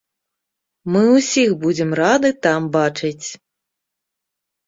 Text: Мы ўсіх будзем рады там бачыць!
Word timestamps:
Мы 0.93 1.01
ўсіх 1.17 1.49
будзем 1.65 1.89
рады 2.01 2.29
там 2.47 2.61
бачыць! 2.79 3.27